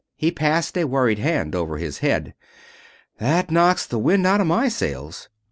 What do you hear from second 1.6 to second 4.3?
his head. "That knocks the wind